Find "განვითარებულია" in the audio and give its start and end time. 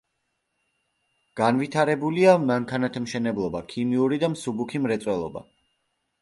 1.41-2.33